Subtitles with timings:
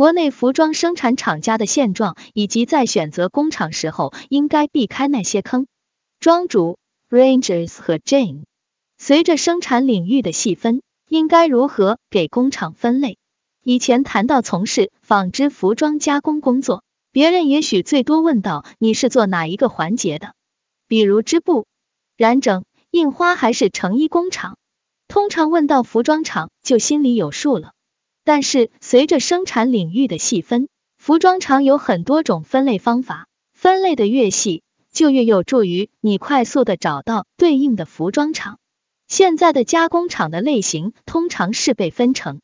[0.00, 5.66] 国内服装生产厂家的现状，以及在选择工厂时候应该避开那些坑。
[6.20, 6.78] 庄主
[7.10, 8.44] Rangers 和 Jane，
[8.96, 13.18] 随着生产领域的细分，应该如何给工厂分类？
[13.62, 16.82] 以前谈到从事纺织服装加工工作，
[17.12, 20.32] 别人也许最多问到你是做哪一个环节的，
[20.88, 21.66] 比如织布、
[22.16, 24.56] 染整、印花还是成衣工厂。
[25.08, 27.72] 通常问到服装厂，就心里有数了。
[28.32, 30.68] 但是随着生产领域的细分，
[30.98, 34.62] 服装厂有很多种分类方法，分类的越细，
[34.92, 38.60] 就越有助于你快速的找到对应的服装厂。
[39.08, 42.40] 现在的加工厂的类型通常是被分成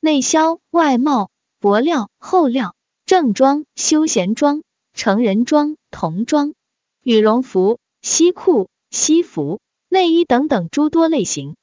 [0.00, 2.74] 内销、外贸、薄料、厚料、
[3.06, 6.52] 正装、休闲装、成人装、童装、
[7.04, 11.54] 羽绒服、西裤、西服、内衣等等诸多类型。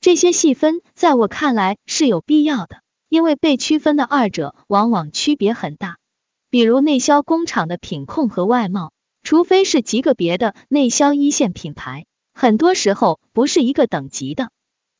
[0.00, 2.82] 这些细分在我看来是有必要的。
[3.10, 5.98] 因为被区分的二者往往区别很大，
[6.48, 8.92] 比如内销工厂的品控和外贸，
[9.24, 14.50] 除非是极个别的内销一线品牌，很多时候不是一个等级的。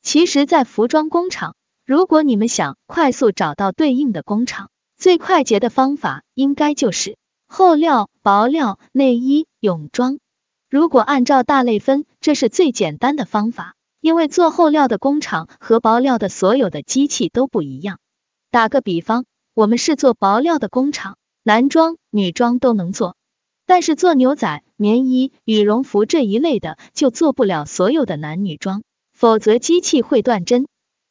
[0.02, 1.54] 其实，在服装工厂，
[1.86, 10.18] 如果你们想快速找到对应的工厂，最快捷的方法应该就是厚料、薄料、内衣、泳装。
[10.68, 13.76] 如果按照大类分，这是最简单的方法。
[14.00, 17.98] 因为做厚料的工厂和薄料的所有的机器都不一样。
[18.50, 23.16] 打个比方，我们是做薄料的工厂，男装、女装都能做，
[23.66, 30.66] 但是做牛仔、棉衣、羽绒服这一类的就做不了所有的男女装，否则机器会断针。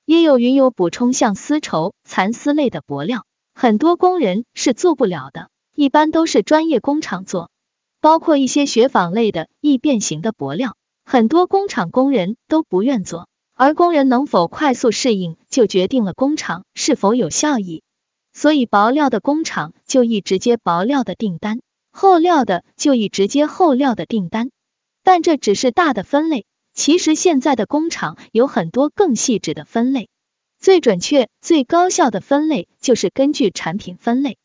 [0.06, 7.52] 也有云友补充，像丝绸、蚕丝类的薄料，很多工人是做不了的，一般都是专业工厂做，
[8.02, 10.76] 包括一些雪纺类的易变形的薄料。
[11.12, 17.82] 很多工厂工人都不愿做，而工人能否快速适应，就决定了工厂是否有效益。
[18.32, 24.52] 所以薄料的工厂就一直接薄料的订单，厚料的就一直接厚料的订单。
[25.04, 30.10] 但这只是大的分类，其实现在的工厂有很多更细致的分类。
[30.60, 34.38] 最准确、最高效的分类就是根据产品分类，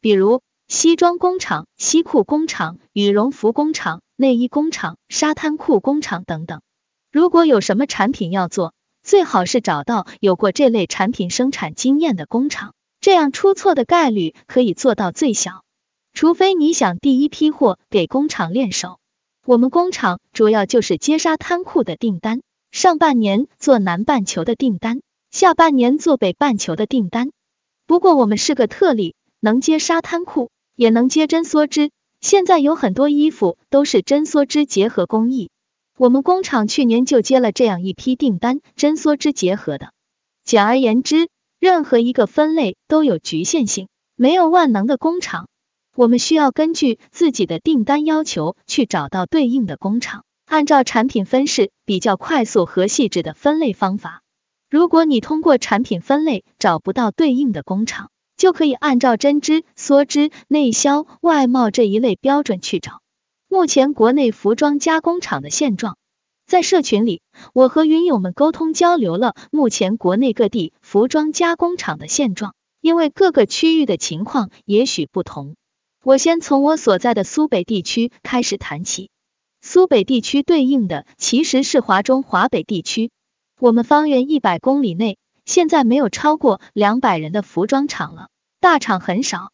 [0.00, 4.02] 比如西装工厂、西裤工厂、羽绒服工厂。
[4.22, 6.62] 内衣工厂、沙滩裤工厂等等，
[7.10, 8.72] 如果有什么产品要做，
[9.02, 15.64] 最好是找到有过这类产品生产经验的工厂，这样出错的概率可以做到最小。
[16.14, 19.00] 除非你想第一批货给工厂练手，
[19.44, 25.00] 我们工厂主要就是接沙滩裤的订单，上半年做南半球的订单，
[25.32, 27.32] 下半年做北半球的订单。
[27.88, 31.90] 不过我们是个特例，能接沙滩裤，也能接针梭织。
[32.22, 35.50] 现在有很多衣服都是针梭织结合工艺，
[35.98, 39.92] 我们工厂去年就接了这样一批订单，针梭织结合的。
[40.44, 41.28] 简而言之，
[41.58, 45.48] 任何一个分类都有局限性，没有万能的工厂。
[45.96, 54.22] 我们需要根据自己的订单要求去找到对应的工厂，按照产品分式比较快速和细致的分类方法。
[54.70, 58.10] 如果你通过产品分类找不到对应的工厂，
[58.42, 63.00] 就可以按照针织、梭织、内销、外贸这一类标准去找。
[63.46, 65.96] 目前国内服装加工厂的现状，
[66.44, 67.22] 在社群里，
[67.54, 72.56] 我和云友们沟通交流了目前国内各地服装加工厂的现状。
[72.80, 75.54] 因为各个区域的情况也许不同，
[76.02, 79.08] 我先从我所在的苏北地区开始谈起。
[79.60, 83.12] 苏北地区对应的其实是华中华北地区，
[83.60, 85.16] 我们方圆一百公里内。
[85.44, 88.28] 现在没有超过两百人的服装厂了，
[88.62, 89.50] 大厂很少。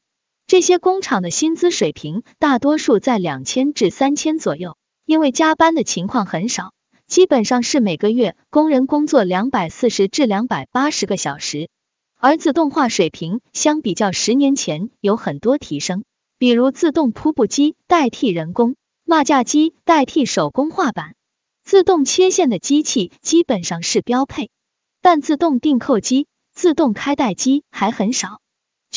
[0.46, 4.76] 这些工厂的薪资水平大多数在两千至三千左右，
[5.06, 6.74] 因为加班的情况很少，
[7.06, 11.70] 基本上是每个月工人工作两百四十至两百八十个小时。
[12.18, 16.04] 而自动化水平相比较十年前有很多提升，
[16.36, 18.76] 比如自动铺布机代替人工，
[19.06, 21.14] 码架机代替手工画板，
[21.64, 24.50] 自动切线的机器基本上是标配。
[25.00, 28.42] 但自动订扣机、自动开袋机还很少。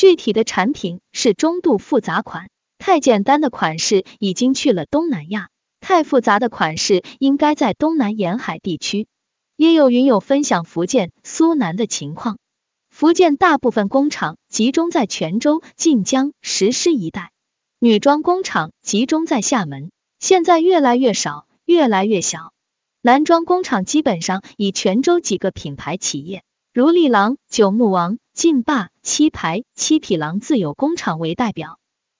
[0.02, 5.48] 具体的产品是中度复杂款，太简单的款式已经去了东南亚，
[5.80, 9.06] 太复杂的款式应该在东南沿海地区。
[9.54, 12.38] 也有云友分享福建、苏南的情况。
[12.90, 17.30] 福建大部分工厂集中在泉州、晋江、石狮一带，
[17.78, 22.52] 女装工厂集中在厦门，现在越来越少，越来越小。
[23.02, 26.42] 男装工厂基本上以泉州几个品牌企业，
[26.74, 31.78] 如利郎、九牧王、劲霸、七牌、七匹狼自有工厂为代表。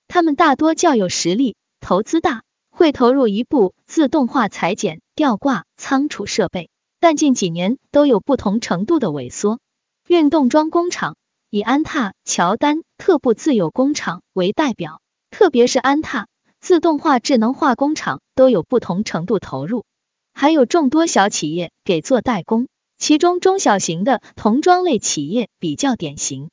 [0.09, 6.69] 他们大多较有实力，投资大，会投入一部自动化裁剪、吊挂、仓储设备，
[7.01, 9.59] 但近几年都有不同程度的萎缩。
[10.07, 11.17] 运动装工厂
[11.49, 15.01] 以安踏、乔丹、特步自有工厂为代表，
[15.31, 16.29] 特别是安踏
[16.61, 19.87] 自动化、智能化工厂都有不同程度投入，
[20.35, 22.69] 还有众多小企业给做代工，
[23.03, 26.51] 其中中小型的童装类企业比较典型。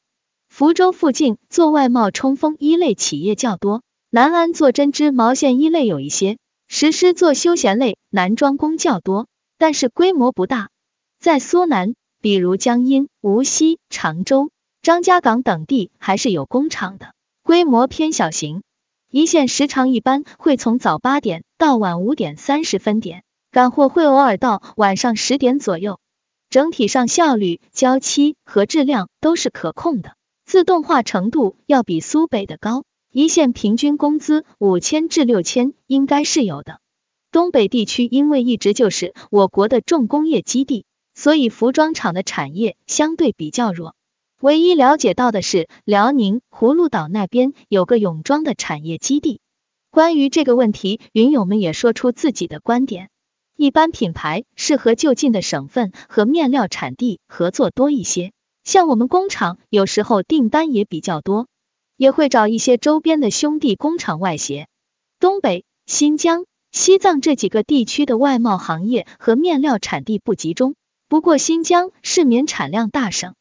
[0.47, 9.27] 福州附近做外贸冲锋衣类企业较多，南安做针织毛线衣类有一些，石狮做休闲类男装工较多，
[9.59, 10.69] 但是规模不大。
[11.19, 14.49] 在苏南，比如江阴、无锡、常州、
[14.81, 17.13] 张家港等地还是有工厂的，
[17.43, 18.63] 规模偏小型。
[19.11, 25.99] 一线时长一般会从早八点到晚五点三十分点，赶货会偶尔到晚上十点左右。
[26.49, 30.15] 整体上效率、交期和质量都是可控的。
[30.45, 36.79] 自动化程度要比苏北的高，一线平均工资五千至六千应该是有的。
[37.31, 43.93] 东北地区因为一直就是我国的重工业基地，所以服装厂的产业相对比较弱。
[44.41, 49.39] 唯一了解到的是辽宁葫芦岛那边有个泳装的产业基地。
[49.91, 53.09] 关于这个问题，云友们也说出自己的观点。
[53.61, 58.31] 一般品牌是和就近的省份和面料产地合作多一些。
[58.63, 61.49] 像我们工厂有时候订单也比较多，
[61.97, 64.69] 也会找一些周边的兄弟工厂外协。
[65.19, 70.75] 东北、新疆、西藏这几个地区的外贸行业和面料产地不集中，
[71.09, 73.33] 不过新疆是棉产量大省，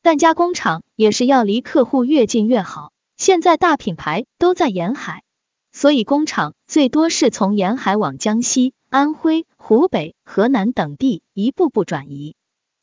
[0.00, 2.92] 但加工厂也是要离客户越近越好。
[3.18, 5.22] 现在大品牌都在沿海，
[5.70, 12.34] 所以工厂最多是从沿海往江西、安徽、湖北、河南等地一步步转移。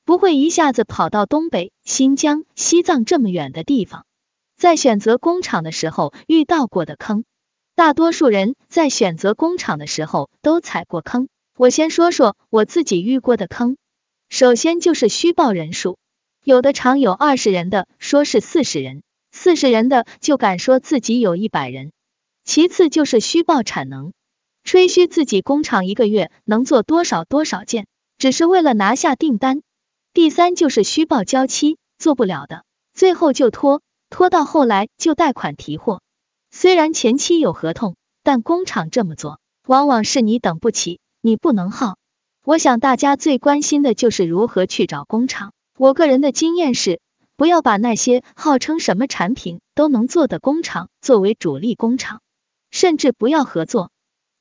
[0.05, 4.05] 不会一下子跑到东北、新疆、西藏这么远的地方。
[4.57, 7.23] 在选择工厂的时候遇到过的坑，
[7.75, 11.29] 大多数人在选择工厂的时候都踩过坑。
[11.57, 13.77] 我先说说我自己遇过的坑。
[14.29, 15.97] 首先就是虚报人数，
[16.43, 19.01] 有的厂有二十人的，说是四十人；
[19.31, 21.91] 四十人的就敢说自己有一百人。
[22.43, 24.11] 其次就是虚报产能，
[24.63, 27.85] 吹嘘自己工厂一个月能做多少多少件，
[28.17, 29.61] 只是为了拿下订单。
[30.13, 32.63] 第三就是虚报交期，做不了的，
[32.93, 36.01] 最后就拖，拖到后来就贷款提货。
[36.49, 41.97] 虽然前期有合同，但工厂这么做，往往是你等不起，你不能耗。
[42.45, 45.51] 我想大家最关心的就是如何去找工厂。
[45.77, 47.01] 我个人的经验是，
[47.35, 52.21] 不要把那些号称什么产品都能做的工厂作为主力工厂，
[52.69, 53.89] 甚至不要合作。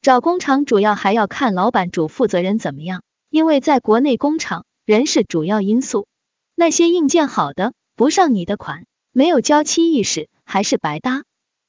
[0.02, 4.64] 找工厂主要还要看老板主负责人怎么样，因为在国内工厂。
[4.84, 6.08] 人是主要因素，
[6.56, 11.22] 那些硬件好的不上你的款，没有交期意识还是白搭。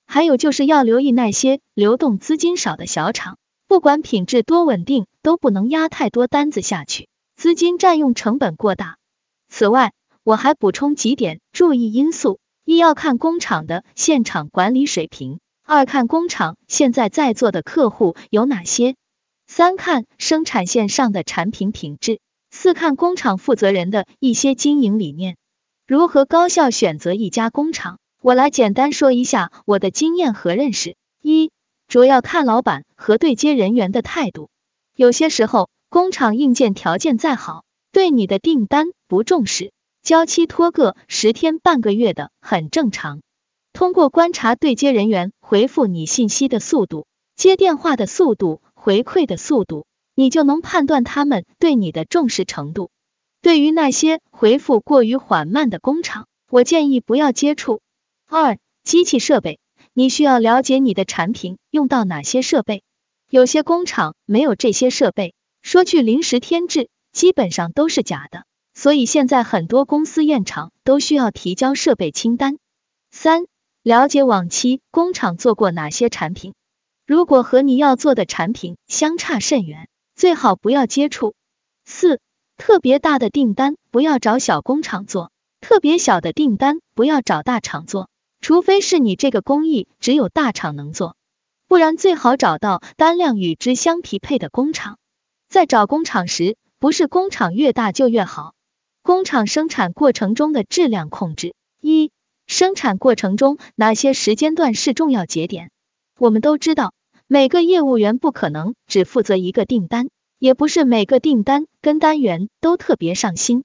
[0.08, 3.38] 还有就是要留意那些流动资金少的小厂，
[3.68, 8.98] 不管品质多稳定，都不能压太多单子下去，资金占用成本过大。
[9.48, 9.94] 此外，
[10.24, 18.96] 我还补充几点注意因素：一要看工厂的现场管理水平；二看工厂现在在座的客户有哪些；
[19.48, 22.20] 三看生产线上的产品品质。
[22.52, 25.38] 四看工厂负责人的一些经营理念，
[25.88, 27.98] 如何高效选择一家工厂？
[28.22, 30.96] 我来简单说一下我的经验和认识。
[31.22, 31.50] 一，
[31.88, 34.50] 主要看老板和对接人员的态度。
[34.96, 39.72] 有些时候，工厂硬件条件再好，对你的订单不重视，
[40.04, 43.22] 交期拖个十天半个月的很正常。
[43.84, 49.86] 通过观察对接人员回复你信息的速度、接电话的速度、回馈的速度。
[50.16, 52.92] 你就能判断他们对你的重视程度。
[53.42, 57.82] 对于那些回复过于缓慢的工厂，我建议不要接触。
[58.26, 59.60] 二、机器设备，
[59.92, 62.84] 你需要了解你的产品用到哪些设备。
[63.30, 68.46] 有些工厂没有这些设备，说去临时添置，基本上都是假的。
[68.74, 72.60] 所以现在很多公司验厂都需要提交设备清单。
[73.12, 73.44] 三、
[73.84, 76.54] 了解往期工厂做过哪些产品，
[77.06, 79.88] 如果和你要做的产品相差甚远。
[80.16, 81.34] 最好不要接触。
[81.86, 82.20] 四、
[82.56, 88.10] 特别大的订单不要找小工厂做，特别小的订单不要找大厂做，
[88.40, 91.18] 除非是你这个工艺只有大厂能做，
[91.68, 95.00] 不然最好找到单量与之相匹配的工厂。
[95.50, 98.54] 在找工厂时，不是工厂越大就越好。
[99.02, 101.56] 工厂生产过程中的质量控制。
[101.82, 102.12] 一、
[102.48, 105.72] 生产过程中哪些时间段是重要节点？
[106.18, 106.94] 我们都知道。
[107.26, 113.64] 每个业务员不可能只负责一个订单，也不是每个订单跟单元都特别上心。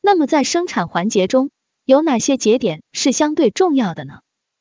[0.00, 1.50] 那么在生产环节中，
[1.84, 4.20] 有哪些节点是相对重要的呢？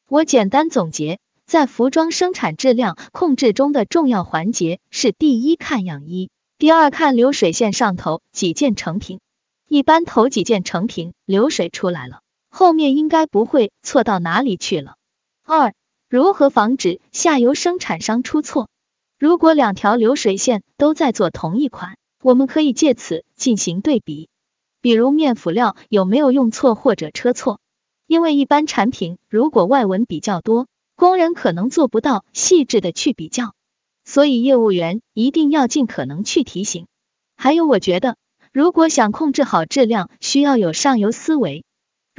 [0.10, 9.22] 我简单总结，在服装生产质量控制中的重要环节是：第一，看样衣；第二，看流水线上头几件成品。
[9.70, 14.96] 一般头几件成品流水出来了，后面应该不会错到哪里去了。
[15.44, 15.74] 二、
[16.10, 18.68] 如何防止下游生产商出错？
[19.18, 24.30] 如果两条流水线都在做同一款，我们可以借此进行对比，
[24.82, 27.60] 比如面辅料有没有用错或者车错。
[28.08, 33.54] 因为一般产品如果外文比较多，工人可能做不到细致的去比较，
[34.04, 36.88] 所以业务员一定要尽可能去提醒。
[37.38, 38.18] 还有，我觉得
[38.52, 41.64] 如果想控制好质量，需要有上游思维。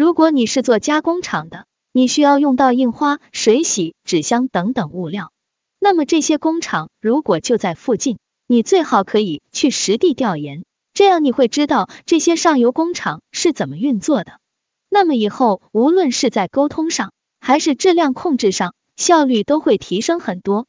[0.01, 5.31] 如果你是做加工厂的，你需要用到印花、水洗、纸箱等等物料。
[5.79, 8.17] 那么这些工厂如果就在附近，
[8.47, 10.65] 你最好可以去实地调研，
[10.95, 14.41] 这样你会知道这些上游工厂是怎么运作的。
[14.89, 20.67] 那么以后无论是在沟通上，还是质量控制上，效率都会提升很多。